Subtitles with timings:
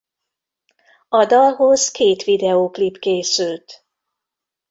[1.09, 3.85] A dalhoz két videóklip készült.